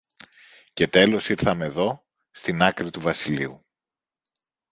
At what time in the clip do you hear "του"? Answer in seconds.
2.89-2.99